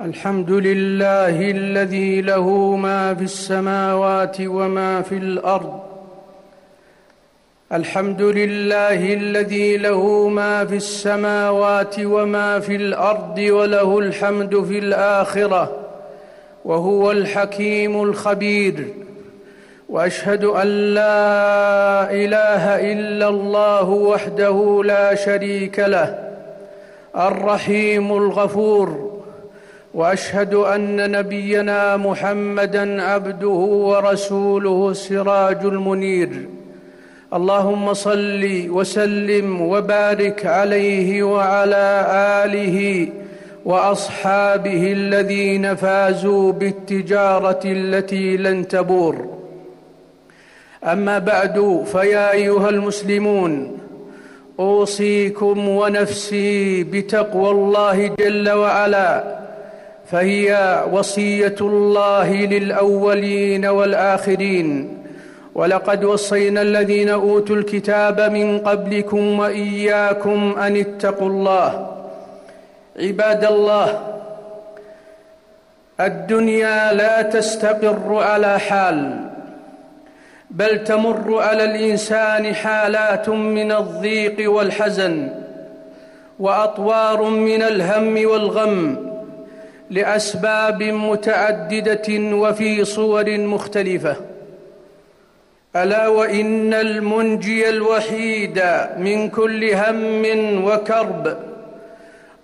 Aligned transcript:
الحمد 0.00 0.50
لله 0.50 1.50
الذي 1.50 2.20
له 2.20 2.76
ما 2.76 3.14
في 3.14 3.24
السماوات 3.24 4.36
وما 4.40 5.02
في 5.02 5.14
الأرض. 5.14 5.80
الحمد 7.72 8.22
لله 8.22 9.14
الذي 9.14 9.76
له 9.76 10.28
ما 10.28 10.64
في 10.64 10.76
السماوات 10.76 11.96
وما 12.00 12.60
في 12.60 12.76
الأرض 12.76 13.38
وله 13.38 13.98
الحمد 13.98 14.64
في 14.64 14.78
الآخرة 14.78 15.76
وهو 16.64 17.10
الحكيم 17.10 18.02
الخبير. 18.02 18.86
وأشهد 19.88 20.44
أن 20.44 20.94
لا 20.94 22.10
إله 22.10 22.92
إلا 22.92 23.28
الله 23.28 23.88
وحده 23.90 24.82
لا 24.84 25.14
شريك 25.14 25.78
له 25.78 26.18
الرحيم 27.16 28.12
الغفور. 28.12 29.07
وأشهد 29.94 30.54
أن 30.54 31.10
نبينا 31.10 31.96
محمدا 31.96 33.02
عبده 33.02 33.48
ورسوله 33.90 34.88
السراج 34.90 35.64
المنير. 35.64 36.28
اللهم 37.34 37.94
صل 37.94 38.66
وسلم 38.68 39.60
وبارك 39.60 40.46
عليه 40.46 41.22
وعلى 41.22 42.06
آله 42.44 43.08
وأصحابه 43.64 44.92
الذين 44.92 45.74
فازوا 45.74 46.52
بالتجارة 46.52 47.60
التي 47.64 48.36
لن 48.36 48.68
تبور. 48.68 49.38
أما 50.84 51.18
بعد 51.18 51.84
فيا 51.92 52.32
أيها 52.32 52.68
المسلمون 52.68 53.78
أوصيكم 54.60 55.68
ونفسي 55.68 56.84
بتقوى 56.84 57.50
الله 57.50 58.06
جل 58.06 58.50
وعلا. 58.50 59.38
فهي 60.10 60.84
وصية 60.92 61.56
الله 61.60 62.32
للأولين 62.32 63.66
والآخرين. 63.66 64.98
ولقد 65.54 66.04
وصينا 66.04 66.62
الذين 66.62 67.08
أوتوا 67.08 67.56
الكتاب 67.56 68.20
من 68.20 68.58
قبلكم 68.58 69.38
وإياكم 69.38 70.54
أن 70.58 70.76
اتقوا 70.76 71.28
الله. 71.28 71.96
عباد 73.00 73.44
الله 73.44 74.00
الدنيا 76.00 76.92
لا 76.92 77.22
تستقر 77.22 78.14
على 78.14 78.58
حال 78.58 79.18
بل 80.50 80.84
تمر 80.84 81.38
على 81.42 81.64
الإنسان 81.64 82.54
حالات 82.54 83.28
من 83.28 83.72
الضيق 83.72 84.52
والحزن 84.52 85.28
وأطوار 86.38 87.22
من 87.22 87.62
الهم 87.62 88.28
والغم. 88.28 89.07
لأسباب 89.90 90.82
متعددة 90.82 92.36
وفي 92.36 92.84
صور 92.84 93.38
مختلفة. 93.38 94.16
ألا 95.76 96.08
وإن 96.08 96.74
المنجي 96.74 97.68
الوحيد 97.68 98.62
من 98.96 99.30
كل 99.30 99.74
هم 99.74 100.24
وكرب 100.64 101.36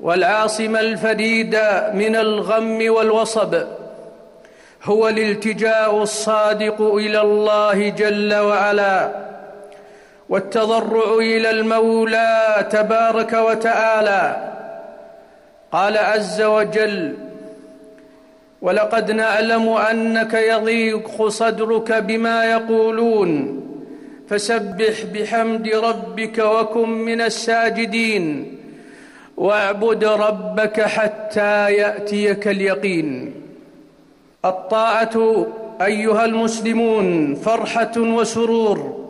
والعاصم 0.01 0.77
الفريد 0.77 1.55
من 1.95 2.17
الغم 2.17 2.91
والوصب 2.91 3.55
هو 4.85 5.09
الالتجاء 5.09 6.03
الصادق 6.03 6.83
إلى 6.83 7.21
الله 7.21 7.89
جل 7.89 8.35
وعلا 8.35 9.11
والتضرع 10.29 11.15
إلى 11.19 11.51
المولى 11.51 12.67
تبارك 12.71 13.33
وتعالى. 13.33 14.37
قال 15.73 15.99
عز 15.99 16.43
وجل 16.43 17.15
ولقد 18.65 19.11
نعلم 19.11 19.69
أنك 19.69 20.35
يضيق 20.35 21.29
صدرك 21.29 21.93
بما 21.93 22.45
يقولون. 22.45 23.61
فسبح 24.29 25.05
بحمد 25.15 25.69
ربك 25.69 26.39
وكن 26.39 26.89
من 26.89 27.21
الساجدين. 27.21 28.57
واعبد 29.37 30.05
ربك 30.05 30.81
حتى 30.81 31.73
يأتيك 31.73 32.49
اليقين. 32.49 33.35
الطاعة 34.45 35.47
أيها 35.83 36.25
المسلمون 36.25 37.35
فرحة 37.35 37.93
وسرور. 37.97 39.05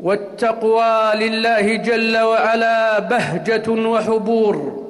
والتقوى 0.00 1.12
لله 1.14 1.74
جل 1.74 2.18
وعلا 2.18 2.98
بهجة 2.98 3.70
وحبور. 3.70 4.85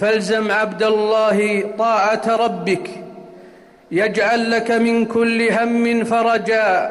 فالزم 0.00 0.52
عبد 0.52 0.82
الله 0.82 1.64
طاعة 1.78 2.36
ربك 2.36 2.90
يجعل 3.90 4.50
لك 4.50 4.70
من 4.70 5.04
كل 5.04 5.50
هم 5.50 6.04
فرجا 6.04 6.90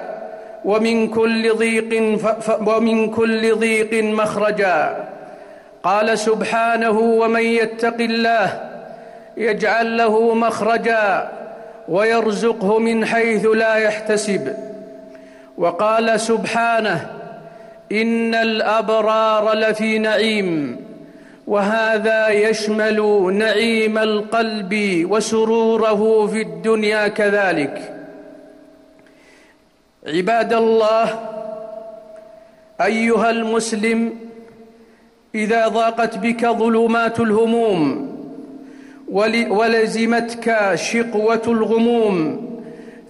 ومن 0.65 1.07
كل 1.07 1.53
ضيق 1.53 2.19
ومن 2.67 3.09
كل 3.09 3.55
ضيق 3.55 4.03
مخرجا. 4.03 5.09
قال 5.83 6.19
سبحانه 6.19 6.99
ومن 6.99 7.41
يتق 7.41 7.95
الله 7.99 8.69
يجعل 9.37 9.97
له 9.97 10.33
مخرجا 10.33 11.29
ويرزقه 11.87 12.79
من 12.79 13.05
حيث 13.05 13.45
لا 13.45 13.75
يحتسب. 13.75 14.53
وقال 15.57 16.19
سبحانه 16.19 17.09
إن 17.91 18.35
الأبرار 18.35 19.53
لفي 19.53 19.99
نعيم. 19.99 20.88
وهذا 21.49 22.29
يشمل 22.29 22.97
نعيم 23.33 23.97
القلب 23.97 24.73
وسروره 25.11 26.27
في 26.27 26.41
الدنيا 26.41 27.07
كذلك. 27.07 27.75
عباد 30.07 30.53
الله 30.53 31.19
أيها 32.81 33.29
المسلم 33.29 34.15
إذا 35.35 35.67
ضاقت 35.67 36.17
بك 36.17 36.45
ظلمات 36.45 37.19
الهموم 37.19 38.09
ولزمتك 39.49 40.75
شقوة 40.75 41.41
الغموم 41.47 42.17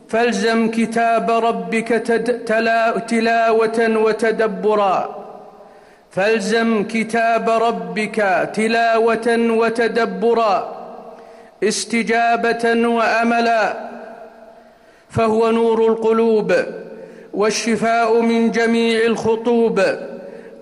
فالزم 0.07 0.71
كتاب 0.71 1.31
ربك 1.31 1.89
تلاوة 3.07 3.79
وتدبرا. 4.05 5.18
فالزم 6.11 6.83
كتاب 6.83 7.49
ربك 7.49 8.49
تلاوة 8.53 9.27
وتدبرا 9.49 10.75
استجابة 11.63 12.87
وأملا 12.87 13.89
فهو 15.09 15.51
نور 15.51 15.87
القلوب 15.87 16.53
والشفاء 17.33 18.21
من 18.21 18.51
جميع 18.51 19.05
الخطوب. 19.05 19.81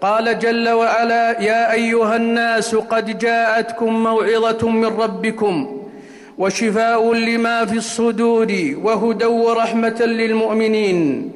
قال 0.02 0.40
جل 0.40 0.70
وعلا 0.70 1.42
يا 1.42 1.72
أيها 1.72 2.16
الناس 2.16 2.76
قد 2.76 3.18
جاءتكم 3.18 4.04
موعظة 4.04 4.70
من 4.70 4.86
ربكم 4.86 5.82
وشفاء 6.38 7.14
لما 7.14 7.66
في 7.66 7.78
الصدور 7.78 8.48
وهدى 8.84 9.26
ورحمة 9.26 10.02
للمؤمنين. 10.02 11.32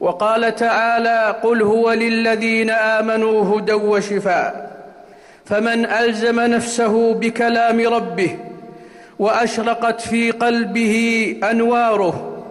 وقال 0.00 0.54
تعالى 0.54 1.36
قل 1.42 1.62
هو 1.62 1.92
للذين 1.92 2.70
آمنوا 2.70 3.58
هدى 3.58 3.72
وشفاء 3.72 4.76
فمن 5.44 5.86
ألزم 5.86 6.40
نفسه 6.40 7.14
بكلام 7.14 7.80
ربه 7.80 8.38
وأشرقت 9.18 10.00
في 10.00 10.30
قلبه 10.30 11.36
أنواره 11.50 12.44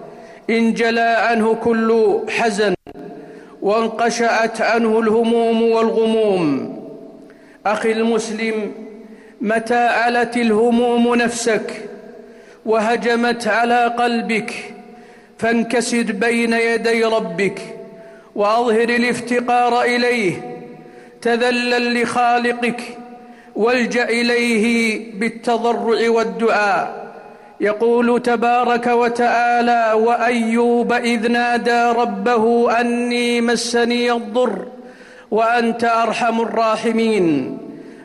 انجلى 0.50 1.01
عنه 1.19 1.53
كل 1.53 2.19
حزن 2.29 2.73
وانقشعت 3.61 4.61
عنه 4.61 5.00
الهموم 5.00 5.61
والغموم 5.61 6.75
أخي 7.66 7.91
المسلم 7.91 8.72
متى 9.41 9.88
علت 9.88 10.38
الهموم 10.38 11.16
نفسك 11.16 11.89
وهجمت 12.66 13.47
على 13.47 13.85
قلبك 13.85 14.74
فانكسر 15.45 16.03
بين 16.03 16.53
يدي 16.53 17.03
ربك 17.03 17.61
وأظهر 18.35 18.89
الافتقار 18.89 19.81
إليه. 19.81 20.61
تذلل 21.21 22.01
لخالقك 22.01 22.81
والجأ 23.55 24.03
إليه 24.03 24.65
بالتضرع 25.19 26.09
والدعاء. 26.09 27.05
يقول 27.61 28.21
تبارك 28.21 28.87
وتعالى 28.87 29.93
وأيوب 29.93 30.93
إذ 30.93 31.27
نادى 31.27 31.99
ربه 31.99 32.71
أني 32.79 33.41
مسني 33.41 34.11
الضر 34.11 34.65
وأنت 35.31 35.83
أرحم 35.83 36.41
الراحمين. 36.41 37.57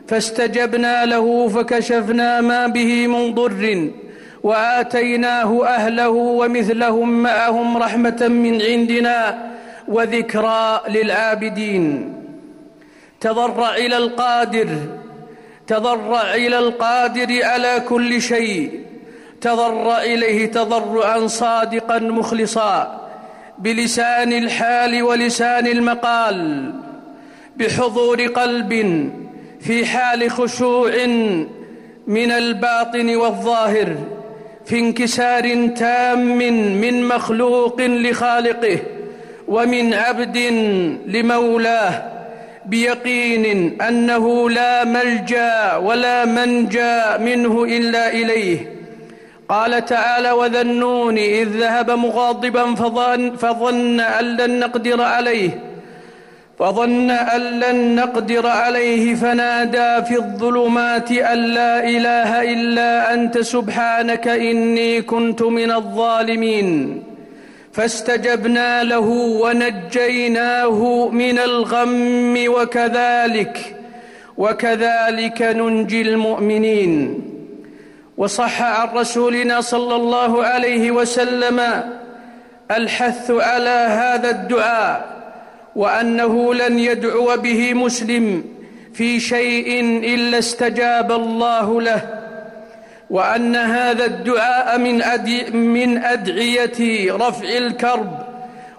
فاستجبنا 0.07 1.05
له 1.05 1.47
فكشفنا 1.47 2.41
ما 2.41 2.67
به 2.67 3.07
من 3.07 3.33
ضر. 3.33 3.89
وآتيناه 4.43 5.65
أهله 5.65 6.09
ومثلهم 6.09 7.23
معهم 7.23 7.77
رحمة 7.77 8.27
من 8.27 8.61
عندنا 8.61 9.51
وذكرى 9.87 10.81
للعابدين. 10.89 12.13
تضرع 13.19 13.75
إلى 13.75 13.97
القادر 13.97 14.67
تضرع 15.67 16.35
إلى 16.35 16.59
القادر 16.59 17.43
على 17.43 17.83
كل 17.89 18.21
شيء. 18.21 18.79
تضرع 19.41 20.01
إليه 20.01 20.51
تضرعا 20.51 21.27
صادقا 21.27 21.99
مخلصا 21.99 23.01
بلسان 23.57 24.33
الحال 24.33 25.03
ولسان 25.03 25.67
المقال 25.67 26.71
بحضور 27.57 28.27
قلب 28.27 28.71
في 29.61 29.85
حال 29.85 30.31
خشوع 30.31 31.05
من 32.07 32.31
الباطن 32.31 33.15
والظاهر. 33.15 33.95
في 34.71 34.79
انكسار 34.79 35.67
تام 35.67 36.37
من 36.81 37.03
مخلوق 37.03 37.81
لخالقه 37.81 38.79
ومن 39.47 39.93
عبد 39.93 40.37
لمولاه 41.07 42.03
بيقين 42.65 43.81
أنه 43.81 44.49
لا 44.49 44.83
ملجأ 44.83 45.75
ولا 45.75 46.25
منجأ 46.25 47.17
منه 47.17 47.63
إلا 47.63 48.13
إليه. 48.13 48.57
قال 49.49 49.85
تعالى 49.85 50.31
وذا 50.31 50.61
النون 50.61 51.17
إذ 51.17 51.47
ذهب 51.47 51.91
مغاضبا 51.91 52.75
فظن, 52.75 53.35
فظن 53.35 53.99
أن 53.99 54.25
لن 54.37 54.59
نقدر 54.59 55.01
عليه 55.01 55.49
فظن 56.61 57.09
أن 57.09 57.41
لن 57.41 57.95
نقدر 57.95 58.47
عليه 58.47 59.15
فنادى 59.15 60.05
في 60.05 60.15
الظلمات 60.15 61.11
أن 61.11 61.37
لا 61.37 61.89
إله 61.89 62.53
إلا 62.53 63.13
أنت 63.13 63.37
سبحانك 63.37 64.27
إني 64.27 65.01
كنت 65.01 65.41
من 65.41 65.71
الظالمين. 65.71 67.03
فاستجبنا 67.73 68.83
له 68.83 69.09
ونجيناه 69.41 71.09
من 71.09 71.39
الغم 71.39 72.43
وكذلك 72.47 73.75
وكذلك 74.37 75.41
ننجي 75.41 76.01
المؤمنين. 76.01 77.21
وصح 78.17 78.61
عن 78.61 78.87
رسولنا 78.97 79.61
صلى 79.61 79.95
الله 79.95 80.45
عليه 80.45 80.91
وسلم 80.91 81.61
الحث 82.71 83.31
على 83.31 83.87
هذا 83.89 84.29
الدعاء. 84.29 85.20
وأنه 85.75 86.53
لن 86.53 86.79
يدعو 86.79 87.37
به 87.37 87.73
مسلم 87.73 88.43
في 88.93 89.19
شيء 89.19 89.79
إلا 90.13 90.39
استجاب 90.39 91.11
الله 91.11 91.81
له 91.81 92.21
وأن 93.09 93.55
هذا 93.55 94.05
الدعاء 94.05 94.77
من 94.77 95.01
أدي 95.01 95.51
من 95.51 95.97
أدعية 95.97 97.13
رفع 97.15 97.49
الكرب 97.57 98.19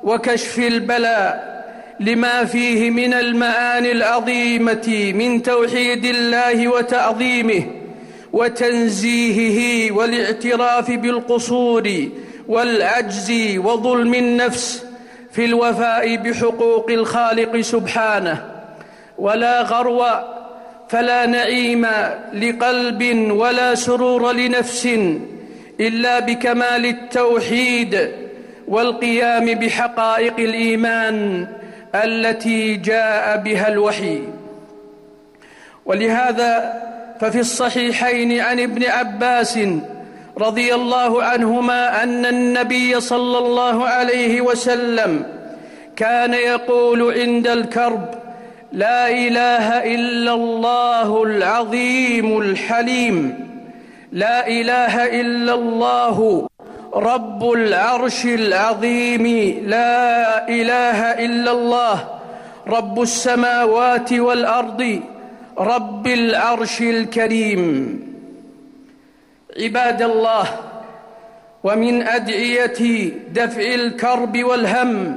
وكشف 0.03 0.59
البلاء 0.59 1.53
لما 2.01 2.45
فيه 2.45 2.91
من 2.91 3.15
المعاني 3.15 3.93
العظيمة 3.93 5.13
من 5.15 5.43
توحيد 5.43 6.05
الله 6.05 6.69
وتعظيمه 6.69 7.63
وتنزيهه 8.33 9.93
والاعتراف 9.93 10.91
بالقصور 10.91 12.09
والعجز 12.49 13.33
وظلم 13.57 14.15
النفس 14.15 14.85
في 15.33 15.45
الوفاء 15.45 16.17
بحقوق 16.17 16.91
الخالق 16.91 17.61
سبحانه 17.61 18.45
ولا 19.19 19.63
غرو 19.63 20.05
فلا 20.89 21.27
نعيم 21.27 21.87
لقلب 22.35 23.31
ولا 23.31 23.75
سرور 23.75 24.33
لنفس 24.33 24.89
إلا 25.81 26.21
بكمال 26.21 26.87
التوحيد 26.87 28.11
والقيام 28.69 29.45
بحقائق 29.55 30.37
الإيمان 30.39 31.47
التي 31.95 32.77
جاء 32.77 33.37
بها 33.37 33.69
الوحي. 33.69 34.23
ولهذا 35.87 36.83
ففي 37.21 37.41
الصحيحين 37.41 38.41
عن 38.41 38.61
ابن 38.61 38.85
عباس 38.85 39.59
رضي 40.39 40.75
الله 40.75 41.23
عنهما 41.23 42.03
أن 42.03 42.27
النبي 42.27 43.01
صلى 43.01 43.39
الله 43.39 43.89
عليه 43.89 44.41
وسلم 44.41 45.27
كان 45.97 46.35
يقول 46.35 47.21
عند 47.21 47.47
الكرب 47.47 48.09
لا 48.73 49.11
إله 49.11 49.95
إلا 49.95 50.35
الله 50.35 51.23
العظيم 51.23 52.39
الحليم 52.39 53.49
لا 54.13 54.49
إله 54.49 55.21
إلا 55.21 55.55
الله 55.55 56.49
رب 56.95 57.53
العرش 57.53 58.25
العظيم 58.25 59.27
لا 59.67 60.49
إله 60.49 60.99
إلا 61.25 61.51
الله 61.53 62.09
رب 62.69 63.03
السماوات 63.03 64.13
والأرض 64.13 65.01
رب 65.59 66.07
العرش 66.07 66.83
الكريم. 66.83 68.12
عباد 69.59 70.03
الله 70.03 70.47
ومن 71.65 72.03
أدعية 72.03 73.11
دفع 73.33 73.61
الكرب 73.61 74.45
والهم 74.45 75.17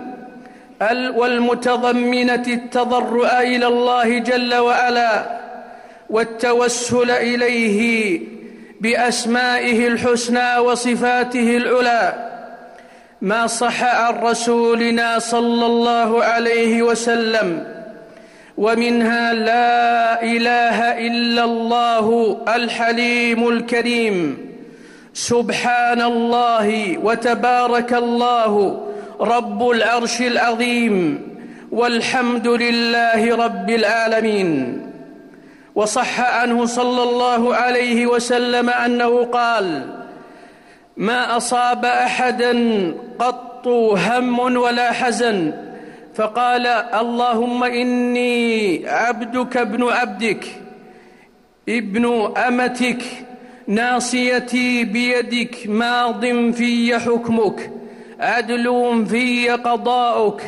والمتضمنة 1.15 2.43
التضرع 2.47 3.41
إلى 3.41 3.67
الله 3.67 4.19
جل 4.19 4.55
وعلا 4.55 5.39
والتوسل 6.09 7.11
إليه 7.11 8.19
بأسمائه 8.81 9.87
الحسنى 9.87 10.57
وصفاته 10.57 11.57
العلى 11.57 12.31
ما 13.21 13.47
صح 13.47 13.83
عن 13.83 14.13
رسولنا 14.13 15.19
صلى 15.19 15.65
الله 15.65 16.23
عليه 16.23 16.81
وسلم 16.81 17.74
ومنها 18.57 19.33
لا 19.33 20.23
إله 20.23 21.07
إلا 21.07 21.43
الله 21.43 22.37
الحليم 22.55 23.47
الكريم. 23.47 24.37
سبحان 25.13 26.01
الله 26.01 26.97
وتبارك 26.97 27.93
الله 27.93 28.81
رب 29.21 29.69
العرش 29.69 30.21
العظيم. 30.21 31.21
والحمد 31.71 32.47
لله 32.47 33.35
رب 33.35 33.69
العالمين. 33.69 34.81
وصح 35.75 36.21
عنه 36.21 36.65
صلى 36.65 37.03
الله 37.03 37.55
عليه 37.55 38.07
وسلم 38.07 38.69
أنه 38.69 39.25
قال 39.25 39.83
ما 40.97 41.37
أصاب 41.37 41.85
أحدا 41.85 42.53
قط 43.19 43.67
هم 43.67 44.39
ولا 44.39 44.91
حزن 44.91 45.53
فقال 46.15 46.67
اللهم 46.67 47.63
إني 47.63 48.81
عبدك 48.87 49.57
ابن 49.57 49.83
عبدك 49.83 50.45
ابن 51.69 52.31
أمتك 52.47 53.03
ناصيتي 53.67 54.83
بيدك 54.83 55.55
ماض 55.67 56.25
في 56.51 56.99
حكمك 56.99 57.71
عدل 58.19 59.05
في 59.09 59.49
قضاؤك 59.49 60.41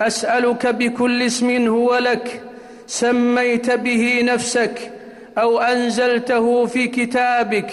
أسألك 0.00 0.66
بكل 0.66 1.22
اسم 1.22 1.66
هو 1.66 1.96
لك 1.96 2.42
سميت 2.86 3.70
به 3.70 4.20
نفسك 4.22 4.92
أو 5.38 5.60
أنزلته 5.60 6.66
في 6.66 6.86
كتابك 6.88 7.70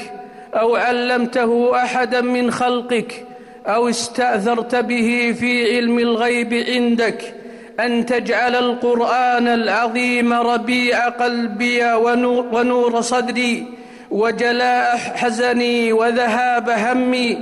أو 0.54 0.76
علمته 0.76 1.76
أحدا 1.76 2.22
من 2.22 2.52
خلقك 2.52 3.26
أو 3.68 3.90
استأثرت 3.90 4.76
به 4.76 5.36
في 5.40 5.76
علم 5.76 6.00
الغيب 6.00 6.54
عندك 6.54 7.34
أن 7.80 8.06
تجعل 8.06 8.56
القرآن 8.56 9.48
العظيم 9.48 10.34
ربيع 10.34 11.10
قلبي 11.10 11.94
ونور, 11.94 13.02
صدري 13.02 13.66
وجلاء 14.12 14.98
حزني 14.98 15.94
وذهاب 15.94 16.70
همي 16.70 17.42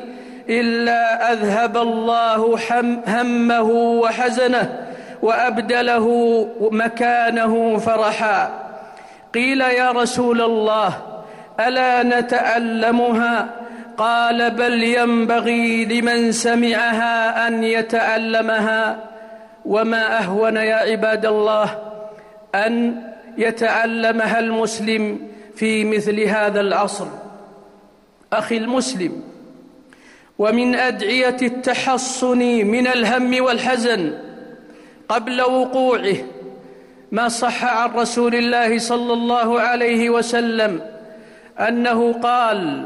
إلا 0.49 1.33
أذهب 1.33 1.77
الله 1.77 2.59
همه 3.07 3.71
وحزنه 3.71 4.87
وأبدله 5.21 6.07
مكانه 6.59 7.77
فرحا. 7.77 8.51
قيل 9.33 9.61
يا 9.61 9.91
رسول 9.91 10.41
الله 10.41 10.93
ألا 11.59 12.03
نتألمها؟ 12.03 13.49
قال 13.97 14.51
بل 14.51 14.83
ينبغي 14.83 15.85
لمن 15.85 16.31
سمعها 16.31 17.47
أن 17.47 17.63
يتعلمها 17.63 19.03
وما 19.65 20.19
أهون 20.19 20.55
يا 20.55 20.75
عباد 20.75 21.25
الله 21.25 21.77
أن 22.55 23.01
يتعلمها 23.37 24.39
المسلم 24.39 25.19
في 25.55 25.83
مثل 25.83 26.19
هذا 26.19 26.61
العصر 26.61 27.07
أخي 28.33 28.57
المسلم 28.57 29.23
ومن 30.39 30.75
أدعية 30.75 31.37
التحصن 31.41 32.39
من 32.65 32.87
الهم 32.87 33.43
والحزن 33.43 34.13
قبل 35.09 35.41
وقوعه 35.41 36.15
ما 37.11 37.27
صح 37.27 37.65
عن 37.65 37.89
رسول 37.89 38.35
الله 38.35 38.79
صلى 38.79 39.13
الله 39.13 39.61
عليه 39.61 40.09
وسلم 40.09 40.81
أنه 41.59 42.13
قال 42.13 42.83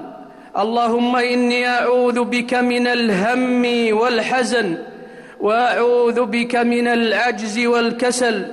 اللهم 0.57 1.15
إني 1.15 1.67
أعوذ 1.67 2.23
بك 2.23 2.53
من 2.53 2.87
الهم 2.87 3.63
والحزن 3.97 4.77
وأعوذ 5.39 6.25
بك 6.25 6.55
من 6.55 6.87
العجز 6.87 7.59
والكسل 7.65 8.45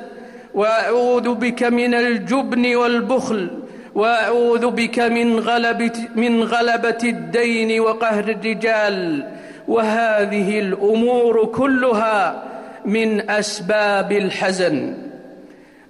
وأعوذ 0.54 1.34
بك 1.34 1.62
من 1.62 1.94
الجبن 1.94 2.76
والبخل 2.76 3.48
وأعوذ 3.94 4.70
بك 4.70 4.98
من 4.98 5.38
غلبه 5.38 5.92
من 6.14 6.42
غلبة 6.42 6.98
الدين 7.04 7.80
وقهر 7.80 8.24
الرجال. 8.24 9.26
وهذه 9.68 10.58
الأمور 10.58 11.44
كلها 11.44 12.42
من 12.84 13.30
أسباب 13.30 14.12
الحزن. 14.12 14.94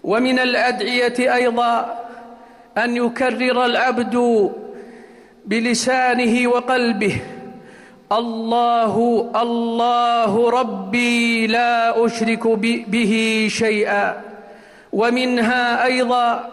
ومن 0.05 0.39
الأدعية 0.39 1.35
أيضا 1.35 1.99
أن 2.79 2.97
يكرر 2.97 3.65
العبد 3.65 4.17
بلسانه 5.49 6.49
وقلبه. 6.49 7.17
الله 8.13 8.95
الله 9.43 10.51
ربي 10.51 11.47
لا 11.47 12.05
أشرك 12.07 12.47
به 12.89 13.13
شيئا. 13.51 14.21
ومنها 14.93 15.85
أيضا 15.85 16.51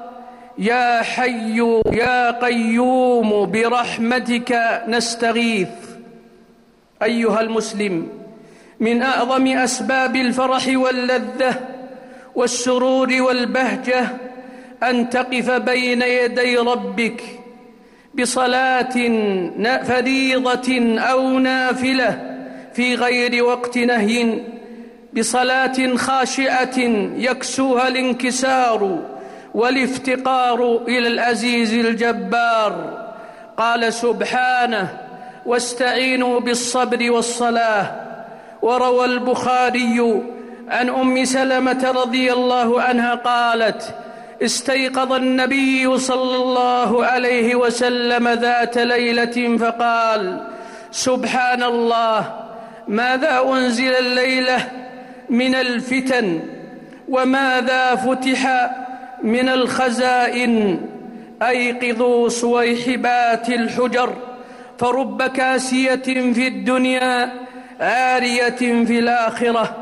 يا 0.58 1.02
حي 1.02 1.60
يا 1.92 2.32
قيوم 2.32 3.52
برحمتك 3.52 4.52
نستغيث. 4.88 5.76
أيها 7.04 7.42
المسلم 7.42 8.08
من 8.80 9.02
أعظم 9.02 9.48
أسباب 9.48 10.16
الفرح 10.16 10.68
واللذة 10.68 11.54
والسرور 12.36 13.22
والبهجة 13.22 14.08
أن 14.84 15.10
تقف 15.10 15.52
بين 15.52 16.02
يدي 16.02 16.58
ربك 16.58 17.24
بصلاة 18.18 18.96
فريضة 19.84 21.00
أو 21.00 21.40
نافلة 21.40 22.36
في 22.74 22.96
غير 22.96 23.44
وقت 23.44 23.78
نهي 23.78 24.40
بصلاة 25.14 25.96
خاشعة 25.96 26.78
يكسوها 27.18 27.88
الانكسار 27.88 29.00
والافتقار 29.54 30.82
إلى 30.88 31.08
العزيز 31.08 31.74
الجبار. 31.74 33.06
قال 33.58 33.94
سبحانه 33.94 34.98
واستعينوا 35.46 36.40
بالصبر 36.40 37.12
والصلاة. 37.12 37.92
وروى 38.62 39.06
البخاري 39.06 40.22
عن 40.68 40.90
أم 40.90 41.26
سلمة 41.26 41.92
رضي 41.92 42.34
الله 42.34 42.82
عنها 42.82 43.16
قالت 43.16 43.96
استيقظ 44.42 45.14
النبي 45.14 45.98
صلى 45.98 46.36
الله 46.36 47.06
عليه 47.06 47.56
وسلم 47.56 48.28
ذات 48.28 48.78
ليلة 48.78 49.58
فقال 49.58 50.48
سبحان 50.92 51.64
الله 51.64 52.34
ماذا 52.88 53.44
أنزل 53.52 53.92
الليلة 53.96 54.72
من 55.30 55.56
الفتن؟ 55.56 56.40
وماذا 57.10 57.96
فتح 57.96 58.72
من 59.24 59.50
الخزائن؟ 59.50 60.82
أيقظوا 61.42 62.30
صويحبات 62.30 63.50
الحجر 63.50 64.14
فرب 64.80 65.24
كاسية 65.24 65.96
في 66.34 66.48
الدنيا 66.48 67.32
عاريه 67.80 68.86
في 68.86 69.00
الآخرة. 69.00 69.76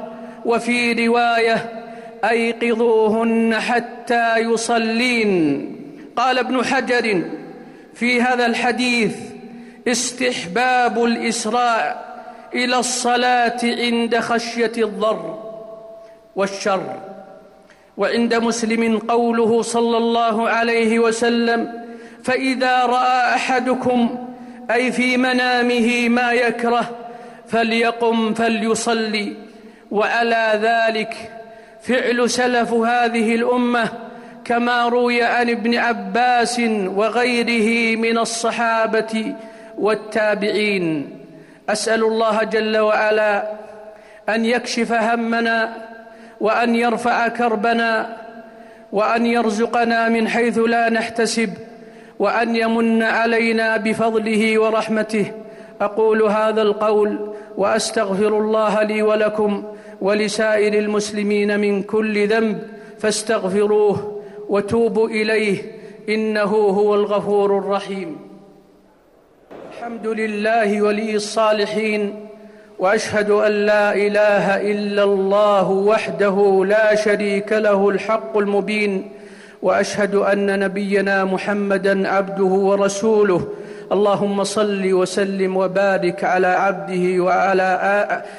وفي 0.46 1.08
رواية 1.08 1.83
أيقظوهن 2.24 3.56
حتى 3.60 4.38
يصلين. 4.38 5.32
قال 6.16 6.40
ابن 6.40 6.66
حجر 6.66 7.24
في 7.94 8.22
هذا 8.22 8.46
الحديث 8.46 9.16
استحباب 9.88 11.04
الاسراع 11.04 12.04
إلى 12.54 12.80
الصلاة 12.80 13.60
عند 13.64 14.20
خشية 14.20 14.72
الضر 14.78 15.40
والشر. 16.36 17.00
وعند 17.98 18.34
مسلم 18.34 18.98
قوله 18.98 19.62
صلى 19.62 19.98
الله 19.98 20.50
عليه 20.50 21.00
وسلم 21.00 21.84
فإذا 22.24 22.86
رأى 22.86 23.36
أحدكم 23.36 24.28
أي 24.72 24.92
في 24.92 25.18
منامه 25.18 26.10
ما 26.10 26.32
يكره 26.32 26.92
فليقم 27.48 28.34
فليصلي. 28.34 29.34
وعلى 29.92 30.60
ذلك 30.62 31.43
فعل 31.84 32.30
سلف 32.30 32.74
هذه 32.74 33.36
الأمة 33.36 33.90
كما 34.46 34.88
روي 34.88 35.24
عن 35.24 35.50
ابن 35.50 35.76
عباس 35.76 36.60
وغيره 36.86 37.98
من 38.00 38.18
الصحابة 38.18 39.36
والتابعين. 39.78 41.20
أسأل 41.70 42.04
الله 42.04 42.44
جل 42.44 42.78
وعلا 42.78 43.52
أن 44.30 44.46
يكشف 44.46 44.92
همنا 44.92 45.74
وأن 46.40 46.76
يرفع 46.76 47.28
كربنا 47.28 48.18
وأن 48.92 49.26
يرزقنا 49.26 50.10
من 50.10 50.28
حيث 50.28 50.58
لا 50.58 50.90
نحتسب 50.90 51.54
وأن 52.20 52.56
يمن 52.56 53.04
علينا 53.04 53.78
بفضله 53.78 54.60
ورحمته. 54.60 55.32
أقول 55.82 56.22
هذا 56.22 56.62
القول 56.62 57.34
وأستغفر 57.58 58.38
الله 58.38 58.84
لي 58.84 59.02
ولكم 59.02 59.64
ولسائر 60.04 60.74
المسلمين 60.74 61.60
من 61.60 61.84
كل 61.84 62.28
ذنب 62.28 62.64
فاستغفروه 63.00 64.22
وتوبوا 64.50 65.10
إليه 65.10 65.58
إنه 66.10 66.52
هو 66.52 66.96
الغفور 66.96 67.58
الرحيم. 67.58 68.18
الحمد 69.72 70.08
لله 70.08 70.82
ولي 70.82 71.16
الصالحين 71.16 72.28
وأشهد 72.80 73.30
أن 73.30 73.52
لا 73.52 73.96
إله 73.96 74.72
إلا 74.72 75.04
الله 75.04 75.70
وحده 75.72 76.66
لا 76.68 76.96
شريك 76.96 77.54
له 77.54 77.90
الحق 77.90 78.38
المبين 78.38 79.10
وأشهد 79.62 80.16
أن 80.16 80.60
نبينا 80.60 81.24
محمدا 81.26 82.08
عبده 82.10 82.44
ورسوله 82.44 83.48
اللهم 83.92 84.44
صل 84.44 84.94
وسلم 84.94 85.58
وبارك 85.58 86.24
على 86.24 86.48
عبده 86.48 87.24
وعلى 87.24 87.70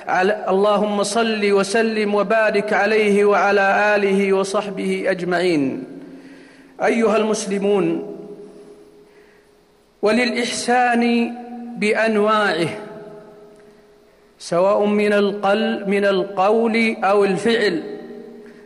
على 0.09 0.45
اللهم 0.49 1.03
صل 1.03 1.53
وسلم 1.53 2.15
وبارك 2.15 2.73
عليه 2.73 3.25
وعلى 3.25 3.97
آله 3.97 4.33
وصحبه 4.33 5.05
أجمعين. 5.09 5.85
أيها 6.85 7.17
المسلمون 7.17 8.17
وللإحسان 10.03 11.35
بأنواعه 11.77 12.69
سواء 14.39 14.85
من 14.87 15.13
القل 15.13 15.85
من 15.91 16.05
القول 16.05 16.97
أو 17.05 17.25
الفعل 17.25 17.83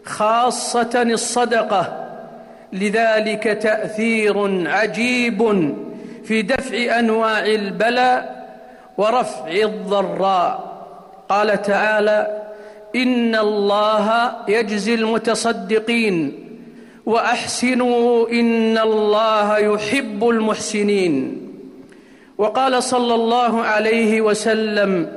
خاصة 0.04 1.02
الصدقة 1.02 2.08
لذلك 2.73 3.42
تأثير 3.42 4.68
عجيب 4.68 5.42
في 6.28 6.42
دفع 6.42 6.99
أنواع 6.99 7.47
البلاء 7.47 8.49
ورفع 8.99 9.49
الضراء. 9.49 10.68
قال 11.28 11.62
تعالى 11.62 12.44
إن 12.97 13.35
الله 13.35 14.32
يجزي 14.49 14.94
المتصدقين 14.94 16.44
وأحسنوا 17.06 18.28
إن 18.28 18.78
الله 18.78 19.58
يحب 19.58 20.28
المحسنين. 20.28 21.49
وقال 22.38 22.82
صلى 22.82 23.14
الله 23.14 23.62
عليه 23.62 24.20
وسلم 24.20 25.12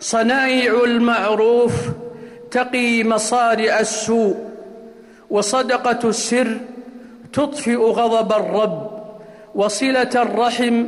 صنائع 0.00 0.84
المعروف 0.84 1.72
تقي 2.50 3.04
مصارع 3.04 3.80
السوء 3.80 4.36
وصدقة 5.30 6.08
السر 6.08 6.56
تطفئ 7.32 7.76
غضب 7.76 8.32
الرب. 8.32 8.97
وصلة 9.58 10.10
الرحم 10.14 10.84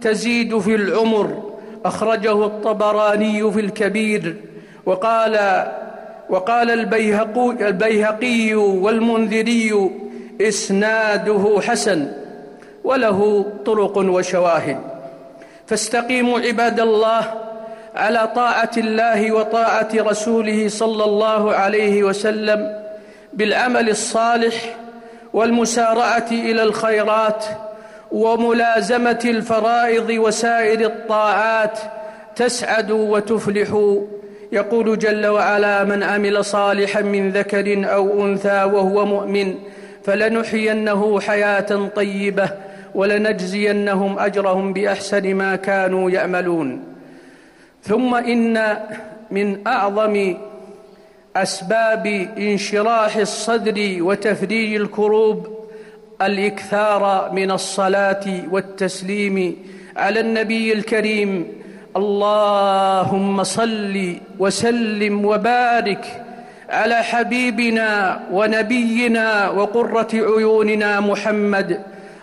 تزيد 0.00 0.58
في 0.58 0.74
العمر 0.74 1.52
أخرجه 1.84 2.46
الطبراني 2.46 3.52
في 3.52 3.60
الكبير 3.60 4.36
وقال 4.86 5.66
وقال 6.30 6.70
البيهقي, 7.62 8.54
والمنذري 8.54 9.90
إسناده 10.40 11.60
حسن 11.60 12.12
وله 12.84 13.46
طرق 13.66 13.98
وشواهد. 13.98 14.78
فاستقيموا 15.66 16.40
عباد 16.40 16.80
الله 16.80 17.34
على 17.94 18.32
طاعة 18.34 18.70
الله 18.76 19.32
وطاعة 19.32 19.88
رسوله 19.94 20.68
صلى 20.68 21.04
الله 21.04 21.52
عليه 21.52 22.02
وسلم 22.02 22.82
بالعمل 23.32 23.88
الصالح 23.88 24.76
والمسارعة 25.32 26.26
إلى 26.30 26.62
الخيرات 26.62 27.44
وملازمة 28.14 29.20
الفرائض 29.24 30.10
وسائر 30.10 30.80
الطاعات 30.80 31.78
تسعدوا 32.36 33.16
وتفلحوا 33.16 34.00
يقول 34.52 34.98
جل 34.98 35.26
وعلا 35.26 35.84
من 35.84 36.02
عمل 36.02 36.44
صالحا 36.44 37.00
من 37.00 37.30
ذكر 37.30 37.94
أو 37.94 38.24
أنثى 38.26 38.64
وهو 38.64 39.06
مؤمن 39.06 39.54
فلنحيينه 40.04 41.20
حياة 41.20 41.88
طيبة 41.96 42.50
ولنجزينهم 42.94 44.18
أجرهم 44.18 44.72
بأحسن 44.72 45.34
ما 45.34 45.56
كانوا 45.56 46.10
يعملون. 46.10 46.82
ثم 47.82 48.14
إن 48.14 48.76
من 49.30 49.66
أعظم 49.66 50.36
أسباب 51.36 52.06
انشراح 52.38 53.16
الصدر 53.16 53.96
وتفريج 54.00 54.74
الكروب 54.80 55.53
الإكثار 56.22 57.30
من 57.32 57.50
الصلاة 57.50 58.24
والتسليم 58.50 59.56
على 59.96 60.20
النبي 60.20 60.72
الكريم. 60.72 61.46
اللهم 61.96 63.42
صل 63.42 64.16
وسلم 64.38 65.24
وبارك 65.24 66.22
على 66.70 67.02
حبيبنا 67.02 68.20
ونبينا 68.32 69.48
وقرة 69.50 70.08
عيوننا 70.12 71.00
محمد. 71.00 71.80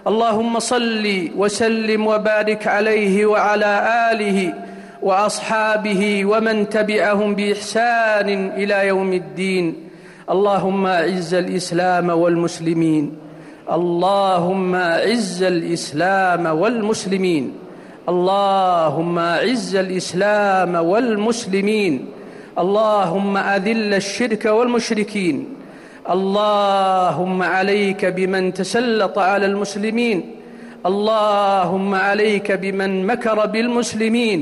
اللهم 0.08 0.60
صل 0.60 1.30
وسلم 1.36 2.08
وبارك 2.08 2.68
عليه 2.68 3.26
وعلى 3.26 3.72
آله 4.12 4.54
وأصحابه 5.02 6.26
ومن 6.26 6.70
تبعهم 6.70 7.36
بإحسان 7.36 8.52
إلى 8.58 8.88
يوم 8.88 9.14
الدين. 9.14 9.76
اللهم 10.30 10.88
أعز 10.88 11.34
الإسلام 11.34 12.10
والمسلمين. 12.10 13.31
اللهم 13.70 14.76
اعز 14.76 15.44
الإسلام 15.44 16.46
والمسلمين. 16.46 17.52
اللهم 18.10 19.20
اعز 19.20 19.76
الإسلام 19.76 20.76
والمسلمين. 20.76 22.06
اللهم 22.58 23.38
أذل 23.38 23.94
الشرك 23.94 24.46
والمشركين. 24.46 25.46
اللهم 26.10 27.44
عليك 27.44 28.06
بمن 28.06 28.54
تسلط 28.54 29.20
على 29.20 29.46
المسلمين. 29.46 30.36
اللهم 30.86 31.96
عليك 31.96 32.52
بمن 32.52 33.06
مكر 33.06 33.46
بالمسلمين. 33.46 34.40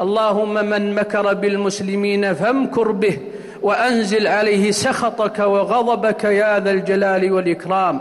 اللهم 0.00 0.54
من 0.54 0.94
مكر 0.94 1.34
بالمسلمين 1.34 2.34
فامكر 2.34 2.90
به 2.92 3.16
وأنزل 3.62 4.26
عليه 4.26 4.70
سخطك 4.70 5.38
وغضبك 5.38 6.24
يا 6.24 6.60
ذا 6.60 6.70
الجلال 6.70 7.32
والإكرام. 7.32 8.00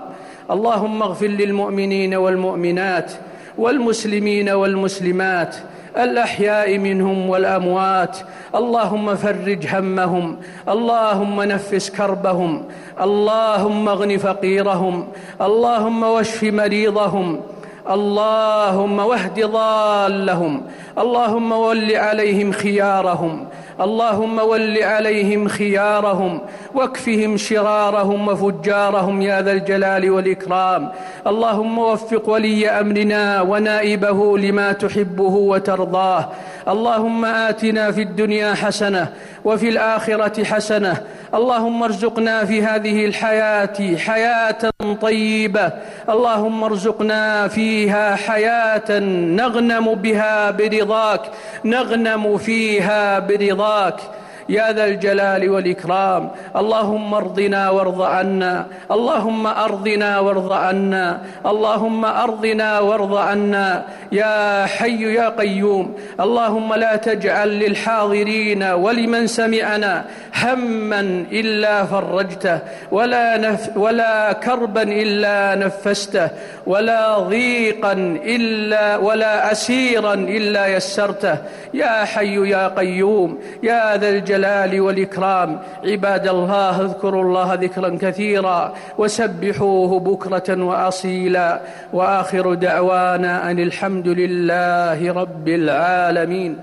اللهم 0.52 1.02
اغفر 1.04 1.28
للمؤمنين 1.28 2.16
والمؤمنات 2.16 3.12
والمسلمين 3.58 4.50
والمسلمات 4.50 5.56
الأحياء 5.98 6.78
منهم 6.78 7.30
والأموات 7.30 8.18
اللهم 8.56 9.16
فرج 9.16 9.68
همهم 9.68 10.38
اللهم 10.70 11.42
نفس 11.42 11.90
كربهم 11.90 12.66
اللهم 13.02 13.90
اغن 13.90 14.18
فقيرهم 14.18 15.08
اللهم 15.42 16.04
واشف 16.04 16.44
مريضهم 16.44 17.42
اللهم 17.90 19.00
واهد 19.00 19.40
ضالهم 19.40 20.62
اللهم 20.98 21.52
ول 21.52 21.96
عليهم 21.96 22.52
خيارهم 22.52 23.48
اللهم 23.82 24.40
ول 24.40 24.84
عليهم 24.84 25.48
خيارهم 25.48 26.42
واكفهم 26.76 27.38
شرارهم 27.38 28.28
وفجارهم 28.28 29.22
يا 29.22 29.42
ذا 29.42 29.52
الجلال 29.52 30.12
والإكرام. 30.12 30.92
اللهم 31.28 31.80
وفق 31.80 32.30
ولي 32.30 32.70
أمرنا 32.70 33.42
ونائبه 33.42 34.38
لما 34.38 34.72
تحبه 34.72 35.36
وترضاه. 35.52 36.30
اللهم 36.68 37.26
آتنا 37.26 37.92
في 37.92 38.02
الدنيا 38.02 38.54
حسنة 38.54 39.08
وفي 39.46 39.70
الآخرة 39.70 40.44
حسنة. 40.44 41.04
اللهم 41.34 41.84
ارزقنا 41.84 42.46
في 42.46 42.64
هذه 42.64 43.06
الحياة 43.06 43.96
حياة 43.98 44.72
طيبة. 45.02 45.72
اللهم 46.10 46.64
ارزقنا 46.64 47.48
فيها 47.48 48.16
حياة 48.16 49.00
نغنم 49.40 49.96
بها 49.96 50.52
برضاك 50.52 51.22
نغنم 51.66 52.38
فيها 52.38 53.20
برضاك. 53.20 53.69
work 53.70 54.19
يا 54.50 54.74
ذا 54.74 54.86
الجلال 54.86 55.50
والإكرام. 55.50 56.30
اللهم 56.56 57.14
ارضنا 57.14 57.70
وارض 57.70 58.02
عنا. 58.02 58.66
اللهم 58.92 59.48
أرضنا 59.48 60.20
وارض 60.20 60.54
عنا. 60.54 61.22
اللهم 61.46 62.06
أرضنا 62.06 62.80
وارض 62.80 63.16
عنا. 63.16 63.86
يا 64.12 64.66
حي 64.66 65.14
يا 65.14 65.30
قيوم. 65.30 65.94
اللهم 66.20 66.74
لا 66.74 66.96
تجعل 66.96 67.60
للحاضرين 67.60 68.64
ولمن 68.64 69.28
سمعنا 69.28 70.06
هما 70.44 71.26
إلا 71.32 71.86
فرجته 71.86 72.60
ولا, 72.92 73.38
نف 73.38 73.78
ولا 73.78 74.34
كربا 74.34 74.84
إلا 74.84 75.56
نفسته 75.56 76.30
ولا 76.66 77.20
ضيقا 77.20 77.94
إلا 78.26 78.98
ولا 78.98 79.52
أسيرا 79.52 80.14
إلا 80.14 80.68
يسرته. 80.68 81.38
يا 81.74 82.06
حي 82.06 82.50
يا 82.50 82.68
قيوم. 82.68 83.40
يا 83.64 83.98
ذا 83.98 84.10
الجلال 84.40 84.82
والإكرام. 84.82 85.60
عباد 85.86 86.28
الله 86.28 86.82
اذكروا 86.82 87.24
الله 87.24 87.54
ذكرا 87.54 87.98
كثيرا 88.02 88.74
وسبحوه 88.98 90.00
بكرة 90.00 90.64
وأصيلا. 90.64 91.62
وآخر 91.94 92.54
دعوانا 92.54 93.52
أن 93.52 93.60
الحمد 93.60 94.08
لله 94.08 95.14
رب 95.14 95.48
العالمين. 95.48 96.58